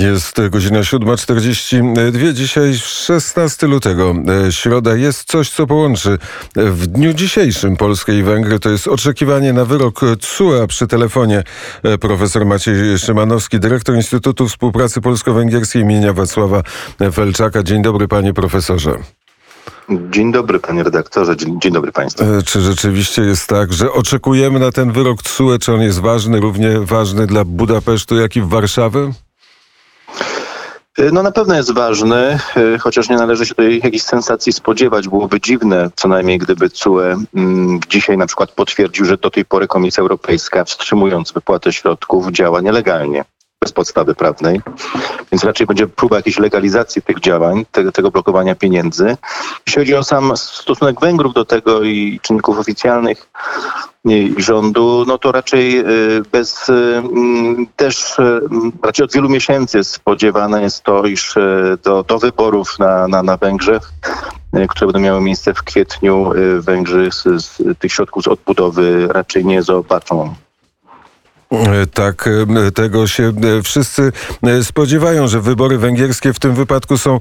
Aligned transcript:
Jest 0.00 0.40
godzina 0.50 0.80
7.42. 0.80 2.32
Dzisiaj 2.32 2.74
16 2.74 3.66
lutego, 3.66 4.14
e, 4.46 4.52
środa. 4.52 4.96
Jest 4.96 5.24
coś, 5.24 5.50
co 5.50 5.66
połączy 5.66 6.18
w 6.56 6.86
dniu 6.86 7.14
dzisiejszym 7.14 7.76
Polskę 7.76 8.14
i 8.14 8.22
Węgry. 8.22 8.60
To 8.60 8.70
jest 8.70 8.88
oczekiwanie 8.88 9.52
na 9.52 9.64
wyrok 9.64 10.00
TSUE. 10.20 10.66
Przy 10.68 10.86
telefonie 10.86 11.42
e, 11.82 11.98
profesor 11.98 12.46
Maciej 12.46 12.98
Szymanowski, 12.98 13.60
dyrektor 13.60 13.94
Instytutu 13.94 14.48
Współpracy 14.48 15.00
Polsko-Węgierskiej 15.00 15.82
imienia 15.82 16.12
Wacława 16.12 16.62
Felczaka. 17.12 17.62
Dzień 17.62 17.82
dobry, 17.82 18.08
panie 18.08 18.34
profesorze. 18.34 18.98
Dzień 20.10 20.32
dobry, 20.32 20.58
panie 20.58 20.82
redaktorze, 20.82 21.36
dzień, 21.36 21.60
dzień, 21.60 21.72
dobry 21.72 21.92
państwu. 21.92 22.24
E, 22.24 22.42
czy 22.42 22.60
rzeczywiście 22.60 23.22
jest 23.22 23.46
tak, 23.46 23.72
że 23.72 23.92
oczekujemy 23.92 24.58
na 24.58 24.72
ten 24.72 24.92
wyrok 24.92 25.22
TSUE? 25.22 25.58
Czy 25.58 25.72
on 25.72 25.80
jest 25.80 26.00
ważny, 26.00 26.40
równie 26.40 26.80
ważny 26.80 27.26
dla 27.26 27.44
Budapesztu, 27.44 28.16
jak 28.16 28.36
i 28.36 28.42
Warszawy? 28.42 29.12
E, 30.98 31.10
no 31.12 31.22
na 31.22 31.32
pewno 31.32 31.54
jest 31.54 31.72
ważny, 31.72 32.38
e, 32.56 32.78
chociaż 32.78 33.08
nie 33.08 33.16
należy 33.16 33.46
się 33.46 33.54
tutaj 33.54 33.80
jakiejś 33.84 34.02
sensacji 34.02 34.52
spodziewać. 34.52 35.08
Byłoby 35.08 35.40
dziwne, 35.40 35.90
co 35.96 36.08
najmniej 36.08 36.38
gdyby 36.38 36.70
CUE 36.70 37.00
mm, 37.34 37.80
dzisiaj 37.88 38.18
na 38.18 38.26
przykład 38.26 38.52
potwierdził, 38.52 39.04
że 39.04 39.16
do 39.16 39.30
tej 39.30 39.44
pory 39.44 39.68
Komisja 39.68 40.00
Europejska 40.00 40.64
wstrzymując 40.64 41.32
wypłatę 41.32 41.72
środków 41.72 42.30
działa 42.30 42.60
nielegalnie 42.60 43.24
bez 43.64 43.72
podstawy 43.72 44.14
prawnej, 44.14 44.60
więc 45.32 45.44
raczej 45.44 45.66
będzie 45.66 45.86
próba 45.86 46.16
jakiejś 46.16 46.38
legalizacji 46.38 47.02
tych 47.02 47.20
działań, 47.20 47.64
tego, 47.72 47.92
tego 47.92 48.10
blokowania 48.10 48.54
pieniędzy. 48.54 49.16
Jeśli 49.66 49.80
chodzi 49.80 49.94
o 49.94 50.04
sam 50.04 50.36
stosunek 50.36 51.00
Węgrów 51.00 51.34
do 51.34 51.44
tego 51.44 51.82
i 51.82 52.20
czynników 52.22 52.58
oficjalnych 52.58 53.30
rządu, 54.36 55.04
no 55.06 55.18
to 55.18 55.32
raczej 55.32 55.78
y, 55.78 56.22
bez 56.32 56.68
y, 56.68 57.02
też 57.76 58.18
y, 58.18 58.40
raczej 58.82 59.04
od 59.04 59.12
wielu 59.12 59.28
miesięcy 59.28 59.84
spodziewane 59.84 60.62
jest 60.62 60.82
to, 60.82 61.06
iż 61.06 61.34
do, 61.82 62.02
do 62.02 62.18
wyborów 62.18 62.78
na, 62.78 63.08
na, 63.08 63.22
na 63.22 63.36
Węgrzech 63.36 63.92
które 64.68 64.86
będą 64.86 65.00
miały 65.00 65.20
miejsce 65.20 65.54
w 65.54 65.62
kwietniu, 65.62 66.32
Węgrzy 66.58 67.08
z, 67.12 67.44
z 67.44 67.78
tych 67.78 67.92
środków 67.92 68.24
z 68.24 68.28
odbudowy 68.28 69.08
raczej 69.10 69.44
nie 69.44 69.62
zobaczą. 69.62 70.34
E, 71.52 71.86
tak, 71.86 72.28
e, 72.66 72.70
tego 72.70 73.06
się 73.06 73.32
e, 73.58 73.62
wszyscy 73.62 74.12
spodziewają, 74.62 75.28
że 75.28 75.40
wybory 75.40 75.78
węgierskie 75.78 76.32
w 76.32 76.38
tym 76.38 76.54
wypadku 76.54 76.98
są 76.98 77.18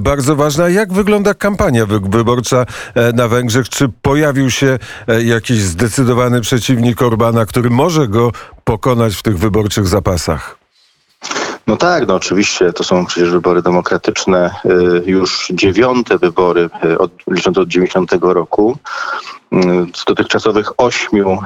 bardzo 0.00 0.36
ważne. 0.36 0.72
Jak 0.72 0.92
wygląda 0.92 1.34
kampania 1.34 1.86
wyborcza 1.86 2.66
na 3.14 3.28
Węgrzech? 3.28 3.68
Czy 3.68 3.88
pojawił 4.02 4.50
się 4.50 4.78
jakiś 5.24 5.60
zdecydowany 5.60 6.40
przeciwnik 6.40 7.02
Orbana, 7.02 7.46
który 7.46 7.70
może 7.70 8.08
go 8.08 8.32
pokonać 8.64 9.14
w 9.14 9.22
tych 9.22 9.38
wyborczych 9.38 9.86
zapasach? 9.86 10.58
No 11.66 11.76
tak, 11.76 12.08
no 12.08 12.14
oczywiście 12.14 12.72
to 12.72 12.84
są 12.84 13.06
przecież 13.06 13.30
wybory 13.30 13.62
demokratyczne, 13.62 14.50
już 15.06 15.48
dziewiąte 15.54 16.18
wybory 16.18 16.70
licząc 17.30 17.58
od 17.58 17.68
90 17.68 18.12
roku. 18.20 18.78
Z 19.94 20.04
dotychczasowych 20.04 20.80
ośmiu, 20.80 21.38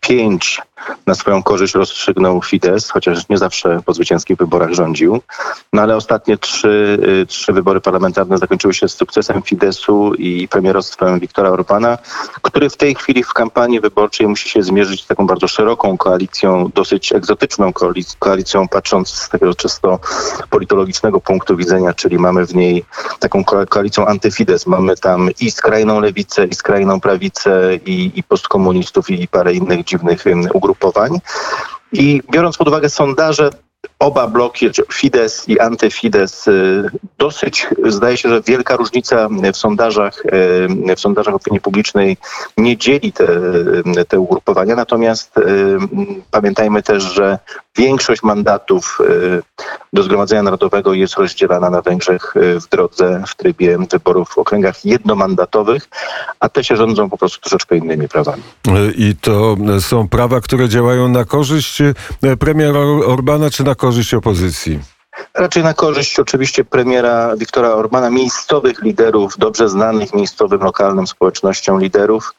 pięć 0.00 0.60
na 1.06 1.14
swoją 1.14 1.42
korzyść 1.42 1.74
rozstrzygnął 1.74 2.42
Fidesz, 2.42 2.88
chociaż 2.92 3.28
nie 3.28 3.38
zawsze 3.38 3.80
po 3.86 3.94
zwycięskich 3.94 4.36
wyborach 4.36 4.72
rządził. 4.72 5.20
No 5.72 5.82
ale 5.82 5.96
ostatnie 5.96 6.38
trzy, 6.38 6.98
y, 7.22 7.26
trzy 7.26 7.52
wybory 7.52 7.80
parlamentarne 7.80 8.38
zakończyły 8.38 8.74
się 8.74 8.88
sukcesem 8.88 9.42
Fideszu 9.42 10.14
i 10.14 10.48
premierostwem 10.48 11.20
Viktora 11.20 11.50
Orbana, 11.50 11.98
który 12.42 12.70
w 12.70 12.76
tej 12.76 12.94
chwili 12.94 13.24
w 13.24 13.32
kampanii 13.32 13.80
wyborczej 13.80 14.26
musi 14.28 14.48
się 14.48 14.62
zmierzyć 14.62 15.04
z 15.04 15.06
taką 15.06 15.26
bardzo 15.26 15.48
szeroką 15.48 15.96
koalicją, 15.96 16.70
dosyć 16.74 17.12
egzotyczną 17.12 17.72
koalicją, 18.18 18.68
patrząc 18.68 19.08
z 19.08 19.28
takiego 19.28 19.54
czysto 19.54 19.98
politologicznego 20.50 21.20
punktu 21.20 21.56
widzenia, 21.56 21.94
czyli 21.94 22.18
mamy 22.18 22.46
w 22.46 22.54
niej 22.54 22.84
taką 23.18 23.44
koalicją 23.44 24.06
antyfides. 24.06 24.66
Mamy 24.66 24.96
tam 24.96 25.28
i 25.40 25.50
skrajną 25.50 26.00
lewicę, 26.00 26.46
i 26.46 26.54
skrajną 26.54 27.00
prawicę, 27.00 27.49
i, 27.86 28.12
i 28.14 28.22
postkomunistów, 28.22 29.10
i 29.10 29.28
parę 29.28 29.54
innych 29.54 29.84
dziwnych 29.84 30.24
ugrupowań. 30.52 31.18
I 31.92 32.22
biorąc 32.32 32.56
pod 32.56 32.68
uwagę 32.68 32.88
sondaże, 32.88 33.50
oba 34.00 34.26
bloki, 34.26 34.70
Fidesz 34.92 35.48
i 35.48 35.60
antyFidesz, 35.60 36.46
y, 36.48 36.90
dosyć 37.18 37.66
zdaje 37.88 38.16
się, 38.16 38.28
że 38.28 38.42
wielka 38.42 38.76
różnica 38.76 39.28
w 39.52 39.56
sondażach, 39.56 40.22
y, 40.90 40.96
w 40.96 41.00
sondażach 41.00 41.34
opinii 41.34 41.60
publicznej 41.60 42.16
nie 42.56 42.76
dzieli 42.76 43.12
te, 43.12 43.26
te 44.08 44.20
ugrupowania. 44.20 44.76
Natomiast 44.76 45.38
y, 45.38 45.42
pamiętajmy 46.30 46.82
też, 46.82 47.02
że 47.02 47.38
większość 47.76 48.22
mandatów 48.22 48.98
do 49.92 50.02
Zgromadzenia 50.02 50.42
Narodowego 50.42 50.94
jest 50.94 51.14
rozdzielana 51.14 51.70
na 51.70 51.82
Węgrzech 51.82 52.34
w 52.36 52.68
drodze, 52.68 53.22
w 53.26 53.34
trybie 53.34 53.78
wyborów 53.90 54.28
w 54.28 54.38
okręgach 54.38 54.84
jednomandatowych, 54.84 55.88
a 56.40 56.48
te 56.48 56.64
się 56.64 56.76
rządzą 56.76 57.10
po 57.10 57.18
prostu 57.18 57.40
troszeczkę 57.40 57.76
innymi 57.76 58.08
prawami. 58.08 58.42
I 58.96 59.16
to 59.20 59.56
są 59.80 60.08
prawa, 60.08 60.40
które 60.40 60.68
działają 60.68 61.08
na 61.08 61.24
korzyść 61.24 61.82
premiera 62.38 62.80
Orbana, 63.06 63.50
czy 63.50 63.64
na 63.64 63.74
korzyść 63.74 63.89
opozycji? 64.16 64.80
Raczej 65.34 65.62
na 65.62 65.74
korzyść 65.74 66.18
oczywiście 66.18 66.64
premiera 66.64 67.36
Viktora 67.36 67.68
Orbana, 67.68 68.10
miejscowych 68.10 68.82
liderów, 68.82 69.38
dobrze 69.38 69.68
znanych 69.68 70.14
miejscowym, 70.14 70.60
lokalnym 70.60 71.06
społecznościom 71.06 71.80
liderów, 71.80 72.34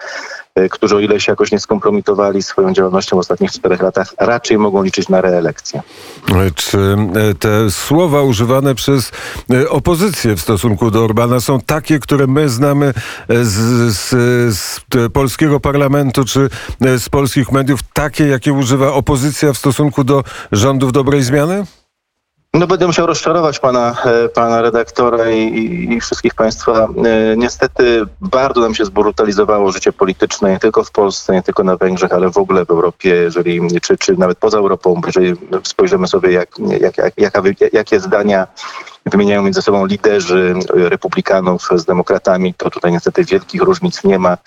którzy 0.71 0.95
o 0.95 0.99
ile 0.99 1.19
się 1.19 1.31
jakoś 1.31 1.51
nie 1.51 1.59
skompromitowali 1.59 2.43
swoją 2.43 2.73
działalnością 2.73 3.15
w 3.15 3.19
ostatnich 3.19 3.51
czterech 3.51 3.81
latach, 3.81 4.13
raczej 4.19 4.57
mogą 4.57 4.83
liczyć 4.83 5.09
na 5.09 5.21
reelekcję. 5.21 5.81
Czy 6.55 6.77
e, 6.77 7.33
te 7.33 7.71
słowa 7.71 8.21
używane 8.21 8.75
przez 8.75 9.11
e, 9.53 9.69
opozycję 9.69 10.35
w 10.35 10.41
stosunku 10.41 10.91
do 10.91 11.03
Orbana 11.03 11.39
są 11.39 11.59
takie, 11.59 11.99
które 11.99 12.27
my 12.27 12.49
znamy 12.49 12.93
z, 13.29 13.51
z, 13.97 14.09
z 14.57 14.81
polskiego 15.13 15.59
parlamentu 15.59 16.25
czy 16.25 16.49
z 16.81 17.09
polskich 17.09 17.51
mediów, 17.51 17.79
takie, 17.93 18.27
jakie 18.27 18.53
używa 18.53 18.93
opozycja 18.93 19.53
w 19.53 19.57
stosunku 19.57 20.03
do 20.03 20.23
rządów 20.51 20.91
dobrej 20.91 21.23
zmiany? 21.23 21.65
No 22.53 22.67
będę 22.67 22.87
musiał 22.87 23.07
rozczarować 23.07 23.59
pana, 23.59 23.95
e, 24.05 24.29
pana 24.29 24.61
redaktora 24.61 25.31
i, 25.31 25.93
i, 25.93 25.99
wszystkich 26.01 26.35
państwa. 26.35 26.87
E, 27.05 27.37
niestety 27.37 28.01
bardzo 28.21 28.61
nam 28.61 28.75
się 28.75 28.85
zbrutalizowało 28.85 29.71
życie 29.71 29.93
polityczne, 29.93 30.51
nie 30.51 30.59
tylko 30.59 30.83
w 30.83 30.91
Polsce, 30.91 31.33
nie 31.33 31.41
tylko 31.41 31.63
na 31.63 31.77
Węgrzech, 31.77 32.11
ale 32.13 32.29
w 32.29 32.37
ogóle 32.37 32.65
w 32.65 32.69
Europie, 32.69 33.09
jeżeli, 33.09 33.81
czy, 33.81 33.97
czy 33.97 34.17
nawet 34.17 34.37
poza 34.37 34.57
Europą, 34.57 35.01
jeżeli 35.05 35.33
spojrzymy 35.63 36.07
sobie, 36.07 36.31
jak, 36.31 36.49
jak, 36.97 36.97
jak, 37.17 37.33
jakie 37.73 37.99
zdania 37.99 38.47
wymieniają 39.05 39.41
między 39.43 39.61
sobą 39.61 39.85
liderzy 39.85 40.53
republikanów 40.73 41.69
z 41.75 41.85
demokratami, 41.85 42.53
to 42.53 42.69
tutaj 42.69 42.91
niestety 42.91 43.23
wielkich 43.23 43.61
różnic 43.61 44.03
nie 44.03 44.19
ma. 44.19 44.37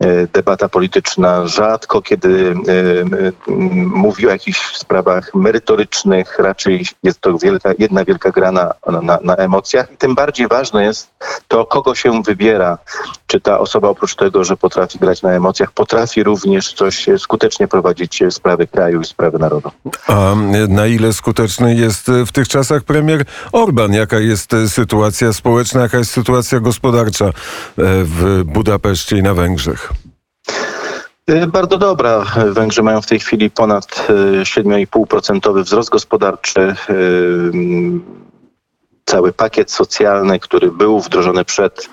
E, 0.00 0.26
debata 0.26 0.68
polityczna 0.68 1.46
rzadko 1.46 2.02
kiedy 2.02 2.54
e, 2.68 3.54
mówi 3.86 4.26
o 4.26 4.30
jakichś 4.30 4.76
sprawach 4.76 5.34
merytorycznych, 5.34 6.38
raczej 6.38 6.86
jest 7.02 7.20
to 7.20 7.38
wielka, 7.38 7.72
jedna 7.78 8.04
wielka 8.04 8.30
gra 8.30 8.52
na, 8.52 8.74
na, 9.02 9.18
na 9.22 9.36
emocjach 9.36 9.92
i 9.92 9.96
tym 9.96 10.14
bardziej 10.14 10.48
ważne 10.48 10.84
jest 10.84 11.10
to, 11.48 11.66
kogo 11.66 11.94
się 11.94 12.22
wybiera. 12.22 12.78
Czy 13.30 13.40
ta 13.40 13.58
osoba 13.58 13.88
oprócz 13.88 14.14
tego, 14.14 14.44
że 14.44 14.56
potrafi 14.56 14.98
grać 14.98 15.22
na 15.22 15.32
emocjach, 15.32 15.72
potrafi 15.72 16.22
również 16.22 16.72
coś 16.72 17.06
skutecznie 17.18 17.68
prowadzić 17.68 18.22
sprawy 18.30 18.66
kraju 18.66 19.00
i 19.00 19.04
sprawy 19.04 19.38
narodu. 19.38 19.70
A 20.06 20.34
na 20.68 20.86
ile 20.86 21.12
skuteczny 21.12 21.74
jest 21.74 22.10
w 22.26 22.32
tych 22.32 22.48
czasach 22.48 22.82
premier 22.82 23.24
Orban? 23.52 23.92
Jaka 23.92 24.18
jest 24.18 24.52
sytuacja 24.66 25.32
społeczna, 25.32 25.80
jaka 25.80 25.98
jest 25.98 26.10
sytuacja 26.10 26.60
gospodarcza 26.60 27.26
e, 27.26 27.32
w 28.04 28.42
Budapeszcie 28.44 29.18
i 29.18 29.22
na 29.22 29.34
Węgrzech? 29.34 29.92
E, 31.26 31.46
bardzo 31.46 31.78
dobra. 31.78 32.24
Węgrzy 32.52 32.82
mają 32.82 33.00
w 33.00 33.06
tej 33.06 33.20
chwili 33.20 33.50
ponad 33.50 33.86
7,5% 34.42 35.62
wzrost 35.62 35.90
gospodarczy 35.90 36.74
cały 39.10 39.32
pakiet 39.32 39.70
socjalny, 39.70 40.38
który 40.38 40.70
był 40.70 41.00
wdrożony 41.00 41.44
przed, 41.44 41.88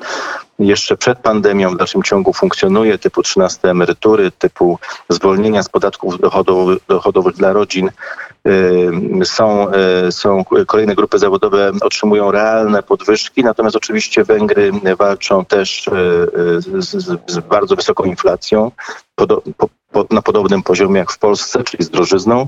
jeszcze 0.60 0.98
przed 0.98 1.20
pandemią, 1.20 1.72
w 1.72 1.78
dalszym 1.78 2.04
ciągu 2.04 2.34
funkcjonuje, 2.34 2.98
typu 2.98 3.24
13 3.24 3.70
emerytury, 3.70 4.32
typu 4.32 4.80
zwolnienia 5.10 5.64
z 5.64 5.70
podatków 5.70 6.20
dochodowych, 6.20 6.80
dochodowych 6.88 7.36
dla 7.36 7.54
rodzin. 7.54 7.92
Są, 9.24 9.68
y, 10.08 10.12
są 10.12 10.44
kolejne 10.68 10.96
grupy 10.96 11.20
zawodowe, 11.20 11.72
otrzymują 11.82 12.32
realne 12.32 12.84
podwyżki, 12.84 13.44
natomiast 13.44 13.76
oczywiście 13.76 14.24
Węgry 14.24 14.72
walczą 14.98 15.46
też 15.46 15.90
z, 16.58 17.20
z 17.28 17.40
bardzo 17.40 17.76
wysoką 17.76 18.04
inflacją, 18.04 18.72
na 20.10 20.22
podobnym 20.22 20.64
poziomie 20.64 21.00
jak 21.00 21.12
w 21.12 21.20
Polsce, 21.20 21.64
czyli 21.64 21.84
z 21.84 21.90
drożyzną. 21.90 22.48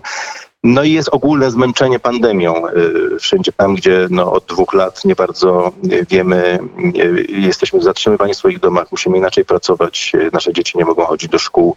No 0.64 0.84
i 0.84 0.92
jest 0.92 1.10
ogólne 1.10 1.52
zmęczenie 1.52 2.00
pandemią. 2.00 2.68
Y, 2.68 3.20
wszędzie 3.20 3.52
tam, 3.52 3.76
gdzie 3.76 4.08
no, 4.10 4.32
od 4.32 4.46
dwóch 4.46 4.74
lat 4.74 5.06
nie 5.06 5.16
bardzo 5.16 5.72
wiemy, 6.10 6.60
jesteśmy 7.30 7.82
zatrzymywani 7.82 8.34
w 8.34 8.38
swoich 8.38 8.60
domach, 8.60 8.88
musimy 8.92 9.18
inaczej 9.18 9.46
pracować, 9.46 10.12
nasze 10.34 10.54
dzieci 10.54 10.78
nie 10.78 10.86
mogą 10.86 11.06
chodzić 11.06 11.30
do 11.30 11.40
szkół. 11.40 11.76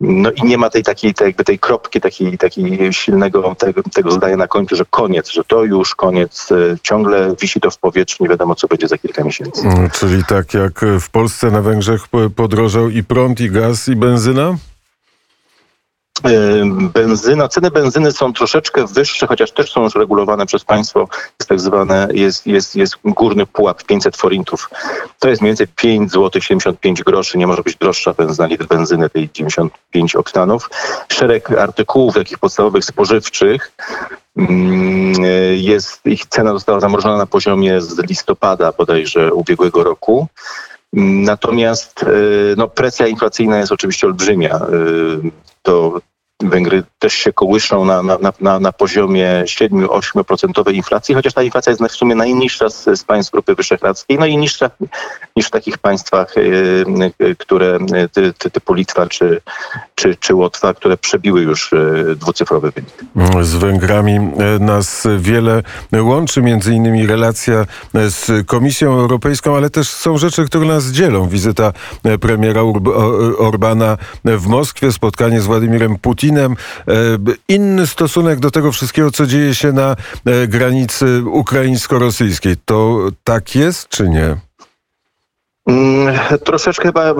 No 0.00 0.30
i 0.30 0.42
nie 0.42 0.58
ma 0.58 0.70
tej 0.70 0.82
takiej, 0.82 1.14
tej, 1.14 1.26
jakby 1.26 1.44
tej 1.44 1.58
kropki, 1.58 2.00
takiej, 2.00 2.38
takiej 2.38 2.92
silnego 2.92 3.54
tego, 3.58 3.82
tego 3.94 4.10
zdania 4.10 4.36
na 4.36 4.48
końcu, 4.48 4.76
że 4.76 4.84
koniec, 4.90 5.30
że 5.30 5.44
to 5.44 5.64
już 5.64 5.94
koniec. 5.94 6.48
Ciągle 6.82 7.34
wisi 7.40 7.60
to 7.60 7.70
w 7.70 7.78
powietrzu, 7.78 8.22
nie 8.22 8.28
wiadomo 8.28 8.54
co 8.54 8.68
będzie 8.68 8.88
za 8.88 8.98
kilka 8.98 9.24
miesięcy. 9.24 9.68
Mm, 9.68 9.90
czyli 9.90 10.24
tak 10.24 10.54
jak 10.54 10.84
w 11.00 11.10
Polsce 11.10 11.50
na 11.50 11.62
Węgrzech 11.62 12.02
podrożał 12.36 12.88
i 12.88 13.04
prąd, 13.04 13.40
i 13.40 13.50
gaz, 13.50 13.88
i 13.88 13.96
benzyna? 13.96 14.56
Benzyna, 16.92 17.48
ceny 17.48 17.70
benzyny 17.70 18.12
są 18.12 18.32
troszeczkę 18.32 18.86
wyższe, 18.86 19.26
chociaż 19.26 19.52
też 19.52 19.72
są 19.72 19.82
już 19.82 19.94
regulowane 19.94 20.46
przez 20.46 20.64
państwo. 20.64 21.08
Jest 21.40 21.48
tak 21.48 21.60
zwane, 21.60 22.08
jest, 22.12 22.46
jest, 22.46 22.76
jest 22.76 22.94
górny 23.04 23.46
pułap 23.46 23.82
500 23.82 24.16
forintów. 24.16 24.70
To 25.18 25.28
jest 25.28 25.42
mniej 25.42 25.50
więcej 25.50 25.68
5 25.76 26.12
zł 26.12 26.42
75 26.42 27.02
groszy. 27.02 27.38
Nie 27.38 27.46
może 27.46 27.62
być 27.62 27.76
droższa 27.76 28.12
benzyna, 28.12 28.46
litr 28.46 28.66
benzyny 28.66 29.10
tej 29.10 29.30
95 29.30 30.16
oktanów. 30.16 30.70
Szereg 31.08 31.50
artykułów 31.50 32.14
takich 32.14 32.38
podstawowych 32.38 32.84
spożywczych 32.84 33.72
mm, 34.36 35.14
jest, 35.54 36.00
ich 36.06 36.26
cena 36.26 36.52
została 36.52 36.80
zamrożona 36.80 37.16
na 37.16 37.26
poziomie 37.26 37.80
z 37.80 37.98
listopada 37.98 38.72
bodajże 38.72 39.34
ubiegłego 39.34 39.84
roku. 39.84 40.28
Natomiast 40.92 42.02
e, 42.02 42.06
no, 42.56 42.68
presja 42.68 43.06
inflacyjna 43.06 43.58
jest 43.58 43.72
oczywiście 43.72 44.06
olbrzymia. 44.06 44.54
E, 44.54 44.60
to 45.62 46.00
Węgry 46.42 46.82
też 46.98 47.14
się 47.14 47.32
kołyszą 47.32 47.84
na, 47.84 48.02
na, 48.02 48.18
na, 48.40 48.60
na 48.60 48.72
poziomie 48.72 49.44
7-8% 49.46 50.72
inflacji, 50.74 51.14
chociaż 51.14 51.34
ta 51.34 51.42
inflacja 51.42 51.70
jest 51.70 51.82
w 51.82 51.96
sumie 51.96 52.14
najniższa 52.14 52.70
z, 52.70 52.84
z 52.84 53.04
państw 53.04 53.32
Grupy 53.32 53.54
Wyszehradzkiej, 53.54 54.18
no 54.18 54.26
i 54.26 54.36
niższa 54.36 54.70
niż 55.36 55.46
w 55.46 55.50
takich 55.50 55.78
państwach, 55.78 56.34
które 57.38 57.78
ty, 58.12 58.32
ty, 58.32 58.50
typu 58.50 58.74
Litwa 58.74 59.06
czy, 59.06 59.40
czy, 59.94 60.16
czy 60.16 60.34
Łotwa, 60.34 60.74
które 60.74 60.96
przebiły 60.96 61.42
już 61.42 61.70
dwucyfrowy 62.16 62.70
wynik. 62.70 62.94
Z 63.44 63.54
Węgrami 63.54 64.18
nas 64.60 65.08
wiele 65.18 65.62
łączy, 65.92 66.42
między 66.42 66.74
innymi 66.74 67.06
relacja 67.06 67.66
z 67.94 68.46
Komisją 68.46 68.92
Europejską, 68.92 69.56
ale 69.56 69.70
też 69.70 69.88
są 69.88 70.18
rzeczy, 70.18 70.44
które 70.44 70.66
nas 70.66 70.86
dzielą. 70.86 71.28
Wizyta 71.28 71.72
premiera 72.20 72.62
Orbana 73.38 73.98
w 74.24 74.46
Moskwie, 74.46 74.92
spotkanie 74.92 75.40
z 75.40 75.46
Władimirem 75.46 75.98
Putinem, 75.98 76.25
inny 77.48 77.86
stosunek 77.86 78.40
do 78.40 78.50
tego 78.50 78.72
wszystkiego, 78.72 79.10
co 79.10 79.26
dzieje 79.26 79.54
się 79.54 79.72
na 79.72 79.96
granicy 80.48 81.22
ukraińsko-rosyjskiej. 81.26 82.56
To 82.64 83.08
tak 83.24 83.54
jest, 83.54 83.88
czy 83.88 84.08
nie? 84.08 84.36
Mm, 85.66 86.18
troszeczkę 86.44 86.82
chyba 86.82 87.04
e, 87.04 87.14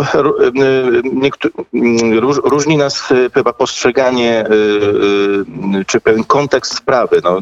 mm, 1.75 2.19
różni 2.45 2.77
nas 2.77 3.13
e, 3.13 3.31
chyba 3.35 3.53
postrzeganie 3.53 4.41
e, 4.41 5.85
czy 5.87 6.01
pewien 6.01 6.25
kontekst 6.25 6.77
sprawy. 6.77 7.21
No, 7.25 7.41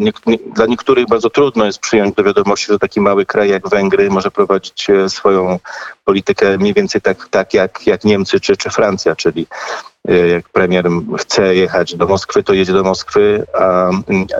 dla 0.54 0.66
niektórych 0.66 1.06
bardzo 1.06 1.30
trudno 1.30 1.64
jest 1.64 1.78
przyjąć 1.78 2.14
do 2.14 2.24
wiadomości, 2.24 2.66
że 2.66 2.78
taki 2.78 3.00
mały 3.00 3.26
kraj 3.26 3.50
jak 3.50 3.68
Węgry 3.68 4.10
może 4.10 4.30
prowadzić 4.30 4.86
swoją 5.08 5.58
politykę 6.04 6.58
mniej 6.58 6.74
więcej 6.74 7.00
tak, 7.00 7.28
tak 7.28 7.54
jak, 7.54 7.86
jak 7.86 8.04
Niemcy 8.04 8.40
czy, 8.40 8.56
czy 8.56 8.70
Francja, 8.70 9.16
czyli 9.16 9.46
E, 9.46 9.93
jak 10.08 10.48
premier 10.48 10.88
chce 11.18 11.54
jechać 11.54 11.94
do 11.94 12.06
Moskwy, 12.06 12.42
to 12.42 12.52
jedzie 12.52 12.72
do 12.72 12.82
Moskwy 12.82 13.46
a, 13.54 13.90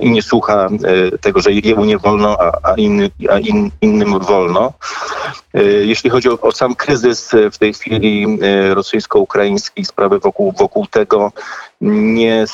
i 0.01 0.11
nie 0.11 0.23
słucha 0.23 0.69
e, 1.13 1.19
tego, 1.19 1.41
że 1.41 1.53
jemu 1.53 1.85
nie 1.85 1.99
wolno, 1.99 2.37
a, 2.41 2.53
a, 2.63 2.75
inny, 2.75 3.11
a 3.31 3.39
in, 3.39 3.71
innym 3.81 4.19
wolno. 4.19 4.73
E, 5.55 5.63
jeśli 5.65 6.11
chodzi 6.11 6.29
o, 6.29 6.41
o, 6.41 6.53
sam 6.53 6.75
kryzys 6.75 7.31
w 7.53 7.59
tej 7.59 7.75
chwili 7.75 8.39
rosyjsko-ukraiński, 8.75 9.85
sprawy 9.85 10.19
wokół, 10.19 10.53
wokół 10.53 10.87
tego, 10.87 11.33
nie, 11.81 12.45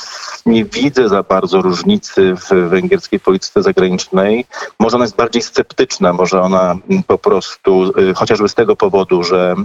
nie 0.45 0.65
widzę 0.65 1.09
za 1.09 1.23
bardzo 1.23 1.61
różnicy 1.61 2.35
w 2.35 2.69
węgierskiej 2.69 3.19
polityce 3.19 3.63
zagranicznej. 3.63 4.45
Może 4.79 4.95
ona 4.95 5.05
jest 5.05 5.15
bardziej 5.15 5.41
sceptyczna, 5.41 6.13
może 6.13 6.41
ona 6.41 6.75
po 7.07 7.17
prostu, 7.17 7.93
chociażby 8.15 8.49
z 8.49 8.55
tego 8.55 8.75
powodu, 8.75 9.23
że 9.23 9.55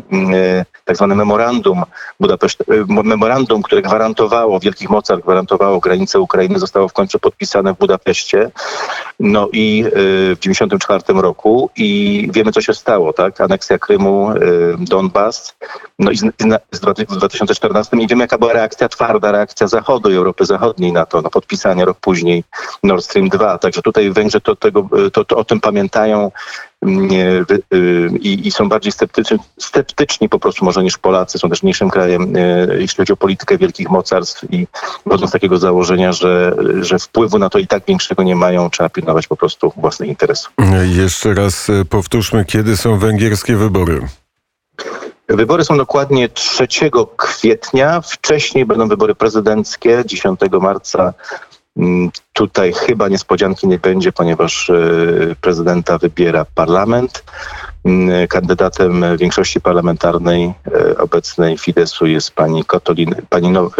tak 0.85 0.97
zwane 0.97 1.15
memorandum 1.15 1.83
Budapeszt, 2.21 2.65
memorandum 2.89 3.36
memorandum, 3.37 3.63
które 3.63 3.83
gwarantowało, 3.83 4.61
wielkich 4.61 4.91
mocarstw 4.91 5.25
gwarantowało 5.25 5.81
granicę 5.81 6.21
Ukrainy, 6.21 6.59
zostało 6.59 6.89
w 6.89 6.93
końcu 6.93 7.19
podpisane 7.19 7.75
w 7.75 7.79
Budapeszcie. 7.79 8.51
No 9.21 9.49
i 9.53 9.85
y, 9.87 9.91
w 10.37 10.39
1994 10.39 11.21
roku 11.21 11.71
i 11.77 12.29
wiemy, 12.33 12.53
co 12.53 12.61
się 12.61 12.75
stało, 12.75 13.13
tak? 13.13 13.41
Aneksja 13.41 13.79
Krymu, 13.79 14.31
y, 14.31 14.77
Donbas, 14.79 15.55
no 15.99 16.11
i 16.11 16.17
z, 16.17 16.23
z 16.73 16.81
2014 16.81 17.97
i 17.97 18.07
wiemy, 18.07 18.25
jaka 18.25 18.39
była 18.39 18.53
reakcja, 18.53 18.89
twarda 18.89 19.33
reakcja 19.33 19.67
Zachodu 19.67 20.11
i 20.11 20.17
Europy 20.17 20.45
Zachodniej 20.45 20.93
na 20.93 21.07
to, 21.07 21.23
na 21.23 21.31
podpisanie 21.31 21.85
rok 21.85 21.99
później 22.01 22.45
Nord 22.83 23.05
Stream 23.05 23.29
2. 23.29 23.59
Także 23.59 23.83
tutaj 23.83 24.11
Węgrzy 24.11 24.41
to, 24.41 24.57
tego, 24.57 24.89
to, 25.13 25.25
to 25.25 25.37
o 25.37 25.45
tym 25.45 25.61
pamiętają 25.61 26.31
Y, 26.31 26.66
i, 28.21 28.47
i 28.49 28.51
są 28.51 28.69
bardziej 28.69 28.93
sceptyczni, 28.93 29.39
sceptyczni 29.59 30.29
po 30.29 30.39
prostu 30.39 30.65
może 30.65 30.83
niż 30.83 30.99
Polacy. 30.99 31.39
Są 31.39 31.49
też 31.49 31.63
mniejszym 31.63 31.91
krajem, 31.91 32.37
y, 32.37 32.77
jeśli 32.81 32.97
chodzi 32.97 33.13
o 33.13 33.17
politykę 33.17 33.59
wielkich 33.59 33.91
mocarstw 33.91 34.45
i 34.51 34.67
wchodzą 35.07 35.27
z 35.27 35.31
takiego 35.31 35.59
założenia, 35.59 36.13
że, 36.13 36.57
że 36.81 36.99
wpływu 36.99 37.39
na 37.39 37.51
to 37.51 37.59
i 37.59 37.67
tak 37.67 37.83
większego 37.89 38.23
nie 38.23 38.37
mają, 38.37 38.71
trzeba 38.71 38.89
pilnować 38.89 39.27
po 39.27 39.37
prostu 39.37 39.73
własnych 39.77 40.09
interesów. 40.09 40.53
Jeszcze 40.85 41.35
raz 41.35 41.69
y, 41.69 41.85
powtórzmy, 41.85 42.45
kiedy 42.45 42.77
są 42.77 42.99
węgierskie 42.99 43.57
wybory? 43.57 44.09
Wybory 45.29 45.65
są 45.65 45.77
dokładnie 45.77 46.29
3 46.29 46.67
kwietnia. 47.17 48.01
Wcześniej 48.01 48.67
będą 48.67 48.89
wybory 48.89 49.15
prezydenckie 49.15 50.03
10 50.07 50.41
marca 50.61 51.15
tutaj 52.33 52.73
chyba 52.73 53.09
niespodzianki 53.09 53.67
nie 53.69 53.79
będzie, 53.79 54.13
ponieważ 54.13 54.71
e, 54.71 54.75
prezydenta 55.41 55.99
wybiera 55.99 56.47
parlament. 56.55 57.25
Mm, 57.85 58.29
kandydatem 58.29 59.05
większości 59.17 59.61
parlamentarnej 59.61 60.45
e, 60.45 60.99
obecnej 60.99 61.59
Fidesu 61.59 62.07
jest 62.07 62.31
pani, 62.31 62.65
Kotolin, 62.65 63.15
pani 63.29 63.51
no, 63.51 63.71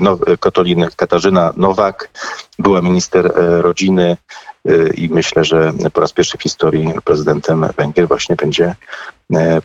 no, 0.00 0.18
Kotolin 0.40 0.86
Katarzyna 0.96 1.52
Nowak, 1.56 2.10
była 2.58 2.82
minister 2.82 3.32
rodziny 3.60 4.16
i 4.94 5.08
myślę, 5.08 5.44
że 5.44 5.72
po 5.92 6.00
raz 6.00 6.12
pierwszy 6.12 6.38
w 6.38 6.42
historii 6.42 6.92
prezydentem 7.04 7.66
Węgier 7.76 8.08
właśnie 8.08 8.36
będzie 8.36 8.74
E, 9.32 9.56
e, 9.56 9.60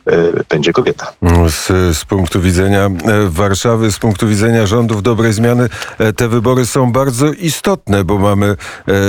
będzie 0.50 0.74
kobieta. 0.74 1.14
Z, 1.50 1.98
z, 1.98 2.06
punktu 2.06 2.42
widzenia 2.42 2.86
e, 2.86 2.92
Warszawy, 3.30 3.92
z 3.92 4.00
punktu 4.00 4.28
widzenia 4.28 4.66
rządów 4.66 5.04
dobrej 5.04 5.34
zmiany, 5.34 5.70
te 6.16 6.28
wybory 6.28 6.66
są 6.66 6.92
bardzo 6.92 7.32
istotne, 7.32 8.04
bo 8.04 8.18
mamy 8.18 8.56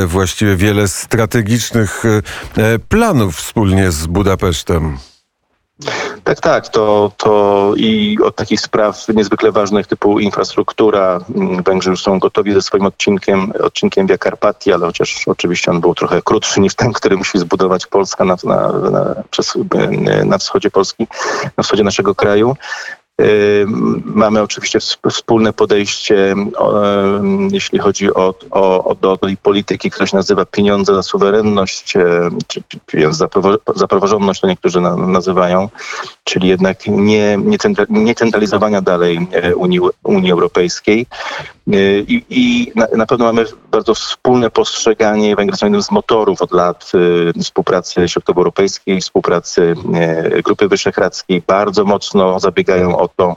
właściwie 0.06 0.56
wiele 0.56 0.88
strategicznych 0.88 2.02
planów 2.88 3.36
wspólnie 3.36 3.90
z 3.90 4.06
Budapesztem. 4.06 4.98
Tak, 6.24 6.40
tak. 6.40 6.68
To, 6.68 7.12
to 7.16 7.72
i 7.76 8.18
od 8.24 8.36
takich 8.36 8.60
spraw 8.60 9.08
niezwykle 9.08 9.52
ważnych 9.52 9.86
typu 9.86 10.18
infrastruktura. 10.18 11.20
Mm, 11.34 11.62
Węgrzy 11.62 11.90
już 11.90 12.02
są 12.02 12.18
gotowi 12.18 12.52
ze 12.52 12.62
swoim 12.62 12.86
odcinkiem, 12.86 13.52
odcinkiem 13.62 14.06
Via 14.06 14.18
Carpatii, 14.18 14.72
ale 14.72 14.86
chociaż 14.86 15.28
oczywiście 15.28 15.70
on 15.70 15.80
był 15.80 15.94
trochę 15.94 16.22
krótszy 16.22 16.60
niż 16.60 16.74
ten, 16.74 16.92
który 16.92 17.16
musi 17.16 17.38
zbudować 17.38 17.86
Polska 17.86 18.24
na, 18.24 18.36
na, 18.44 18.72
na, 18.90 19.14
przez, 19.30 19.58
na 20.24 20.38
wschodzie 20.38 20.70
Polski, 20.70 21.06
na 21.56 21.62
wschodzie 21.62 21.84
naszego 21.84 22.14
kraju. 22.14 22.56
Mamy 24.04 24.42
oczywiście 24.42 24.78
wspólne 25.10 25.52
podejście, 25.52 26.34
jeśli 27.50 27.78
chodzi 27.78 28.14
o, 28.14 28.34
o, 28.50 28.84
o 28.84 28.94
do 28.94 29.16
tej 29.16 29.36
polityki, 29.36 29.90
się 29.90 30.16
nazywa 30.16 30.44
pieniądze 30.44 30.94
za 30.94 31.02
suwerenność, 31.02 31.94
czy 32.46 32.62
za, 33.74 33.88
praworządność, 33.88 34.40
to 34.40 34.46
niektórzy 34.46 34.80
nazywają, 34.80 35.68
czyli 36.24 36.48
jednak 36.48 36.86
nie, 36.86 37.38
nie 37.88 38.14
centralizowania 38.14 38.82
dalej 38.82 39.28
e, 39.32 39.56
Unii, 39.56 39.80
Unii 40.02 40.32
Europejskiej. 40.32 41.06
I, 41.72 42.24
i 42.30 42.72
na, 42.96 43.06
pewno 43.06 43.24
mamy 43.24 43.44
bardzo 43.70 43.94
wspólne 43.94 44.50
postrzeganie 44.50 45.36
Węgier 45.36 45.56
są 45.56 45.66
jednym 45.66 45.82
z 45.82 45.90
motorów 45.90 46.42
od 46.42 46.52
lat 46.52 46.92
y, 47.36 47.42
współpracy 47.42 48.08
środkowoeuropejskiej, 48.08 49.00
współpracy 49.00 49.74
y, 50.36 50.42
Grupy 50.42 50.68
Wyszehradzkiej. 50.68 51.42
Bardzo 51.46 51.84
mocno 51.84 52.40
zabiegają 52.40 52.98
o 52.98 53.08
to, 53.08 53.36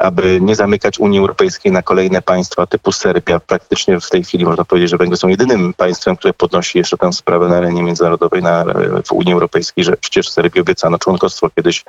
aby 0.00 0.40
nie 0.40 0.56
zamykać 0.56 0.98
Unii 0.98 1.18
Europejskiej 1.18 1.72
na 1.72 1.82
kolejne 1.82 2.22
państwa 2.22 2.66
typu 2.66 2.92
Serbia. 2.92 3.40
Praktycznie 3.40 4.00
w 4.00 4.10
tej 4.10 4.24
chwili 4.24 4.44
można 4.44 4.64
powiedzieć, 4.64 4.90
że 4.90 4.96
Węgry 4.96 5.16
są 5.16 5.28
jedynym 5.28 5.74
państwem, 5.74 6.16
które 6.16 6.32
podnosi 6.32 6.78
jeszcze 6.78 6.96
tę 6.96 7.12
sprawę 7.12 7.48
na 7.48 7.56
arenie 7.56 7.82
międzynarodowej 7.82 8.42
na, 8.42 8.64
w 9.06 9.12
Unii 9.12 9.32
Europejskiej, 9.32 9.84
że 9.84 9.96
przecież 9.96 10.28
Serbii 10.28 10.60
obiecano 10.60 10.98
członkostwo 10.98 11.50
kiedyś 11.50 11.84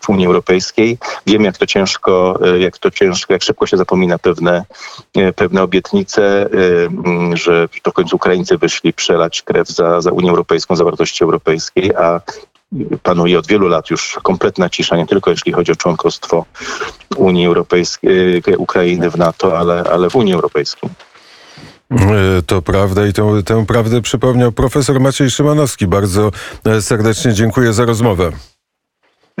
w 0.00 0.08
Unii 0.08 0.26
Europejskiej. 0.26 0.98
Wiem, 1.26 1.44
jak 1.44 1.58
to 1.58 1.66
ciężko, 1.66 2.38
jak 2.58 2.78
to 2.78 2.90
ciężko, 2.90 3.32
jak 3.32 3.42
szybko 3.42 3.66
się 3.66 3.76
zapomina 3.76 4.18
pewne, 4.18 4.64
pewne 5.36 5.62
obietnice, 5.62 6.48
że 7.34 7.68
to 7.82 7.90
w 7.90 7.94
końcu 7.94 8.16
Ukraińcy 8.16 8.58
wyszli 8.58 8.92
przelać 8.92 9.42
krew 9.42 9.68
za, 9.68 10.00
za 10.00 10.10
Unię 10.10 10.30
Europejską, 10.30 10.76
za 10.76 10.84
wartości 10.84 11.24
europejskiej, 11.24 11.94
a 11.94 12.20
panuje 13.02 13.38
od 13.38 13.46
wielu 13.46 13.68
lat 13.68 13.90
już 13.90 14.18
kompletna 14.22 14.68
cisza, 14.68 14.96
nie 14.96 15.06
tylko 15.06 15.30
jeśli 15.30 15.52
chodzi 15.52 15.72
o 15.72 15.76
członkostwo 15.76 16.44
Unii 17.16 17.46
Europejskiej, 17.46 18.42
Ukrainy 18.58 19.10
w 19.10 19.16
NATO, 19.16 19.58
ale, 19.58 19.84
ale 19.92 20.10
w 20.10 20.16
Unii 20.16 20.34
Europejskiej. 20.34 20.90
E, 21.90 22.42
to 22.46 22.62
prawda 22.62 23.06
i 23.06 23.12
tę, 23.12 23.42
tę 23.44 23.66
prawdę 23.66 24.00
przypomniał 24.00 24.52
profesor 24.52 25.00
Maciej 25.00 25.30
Szymanowski. 25.30 25.86
Bardzo 25.86 26.30
e, 26.66 26.82
serdecznie 26.82 27.32
dziękuję 27.32 27.72
za 27.72 27.84
rozmowę. 27.84 28.32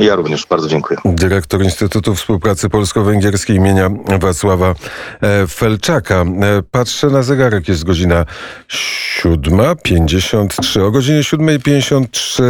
Ja 0.00 0.14
również 0.14 0.46
bardzo 0.46 0.68
dziękuję. 0.68 1.00
Dyrektor 1.04 1.62
Instytutu 1.62 2.14
Współpracy 2.14 2.68
Polsko-Węgierskiej 2.68 3.56
imienia 3.56 3.90
Wacława 4.20 4.74
e, 5.20 5.46
Felczaka. 5.46 6.24
Patrzę 6.70 7.06
na 7.06 7.22
zegarek, 7.22 7.68
jest 7.68 7.84
godzina 7.84 8.26
7.53. 8.68 10.82
O 10.82 10.90
godzinie 10.90 11.20
7.53 11.20 12.42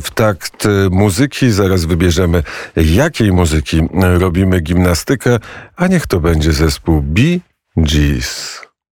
w 0.00 0.10
takt 0.14 0.68
muzyki 0.90 1.50
zaraz 1.50 1.84
wybierzemy, 1.84 2.42
jakiej 2.76 3.32
muzyki 3.32 3.80
robimy 4.18 4.60
gimnastykę, 4.60 5.38
a 5.76 5.86
niech 5.86 6.06
to 6.06 6.20
będzie 6.20 6.52
zespół 6.52 7.02
Bee 7.02 7.40
Gees. 7.76 8.63